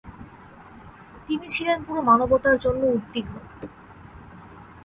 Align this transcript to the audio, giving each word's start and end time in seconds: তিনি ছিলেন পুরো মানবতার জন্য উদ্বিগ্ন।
তিনি 1.27 1.45
ছিলেন 1.47 1.77
পুরো 1.85 2.01
মানবতার 2.01 2.55
জন্য 2.59 2.81
উদ্বিগ্ন। 2.87 3.35